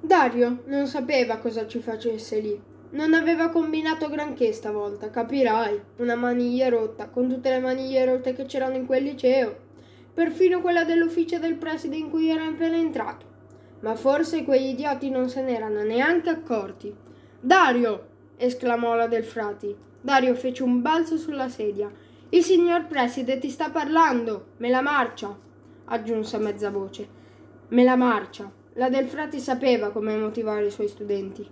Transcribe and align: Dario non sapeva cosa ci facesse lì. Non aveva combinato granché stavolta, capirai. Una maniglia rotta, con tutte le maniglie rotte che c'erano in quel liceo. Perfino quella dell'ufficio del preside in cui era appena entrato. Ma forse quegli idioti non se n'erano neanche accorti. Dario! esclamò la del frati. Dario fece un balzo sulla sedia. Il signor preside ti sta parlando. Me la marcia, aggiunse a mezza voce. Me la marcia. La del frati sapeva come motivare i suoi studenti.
Dario 0.00 0.62
non 0.66 0.86
sapeva 0.86 1.38
cosa 1.38 1.66
ci 1.66 1.80
facesse 1.80 2.38
lì. 2.38 2.60
Non 2.90 3.12
aveva 3.12 3.50
combinato 3.50 4.08
granché 4.08 4.52
stavolta, 4.52 5.10
capirai. 5.10 5.80
Una 5.96 6.14
maniglia 6.14 6.68
rotta, 6.68 7.08
con 7.08 7.28
tutte 7.28 7.50
le 7.50 7.58
maniglie 7.58 8.04
rotte 8.04 8.32
che 8.32 8.46
c'erano 8.46 8.76
in 8.76 8.86
quel 8.86 9.02
liceo. 9.02 9.56
Perfino 10.14 10.60
quella 10.60 10.84
dell'ufficio 10.84 11.38
del 11.38 11.56
preside 11.56 11.96
in 11.96 12.08
cui 12.08 12.30
era 12.30 12.46
appena 12.46 12.76
entrato. 12.76 13.26
Ma 13.80 13.94
forse 13.94 14.44
quegli 14.44 14.68
idioti 14.68 15.10
non 15.10 15.28
se 15.28 15.42
n'erano 15.42 15.82
neanche 15.82 16.30
accorti. 16.30 16.94
Dario! 17.40 18.06
esclamò 18.36 18.94
la 18.94 19.06
del 19.06 19.24
frati. 19.24 19.76
Dario 20.00 20.34
fece 20.34 20.62
un 20.62 20.80
balzo 20.80 21.18
sulla 21.18 21.48
sedia. 21.48 21.90
Il 22.30 22.42
signor 22.42 22.86
preside 22.86 23.38
ti 23.38 23.50
sta 23.50 23.70
parlando. 23.70 24.46
Me 24.58 24.70
la 24.70 24.80
marcia, 24.80 25.36
aggiunse 25.86 26.36
a 26.36 26.38
mezza 26.38 26.70
voce. 26.70 27.08
Me 27.68 27.84
la 27.84 27.96
marcia. 27.96 28.57
La 28.78 28.88
del 28.88 29.08
frati 29.08 29.40
sapeva 29.40 29.90
come 29.90 30.16
motivare 30.16 30.66
i 30.66 30.70
suoi 30.70 30.86
studenti. 30.86 31.44